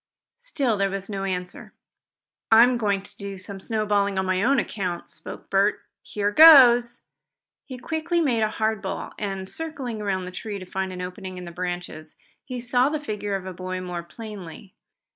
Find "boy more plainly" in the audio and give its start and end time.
13.53-14.73